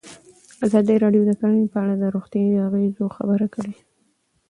ازادي 0.65 0.95
راډیو 1.03 1.23
د 1.27 1.31
کرهنه 1.39 1.67
په 1.73 1.77
اړه 1.83 1.93
د 1.97 2.03
روغتیایي 2.15 2.57
اغېزو 2.67 3.05
خبره 3.17 3.47
کړې. 3.55 3.73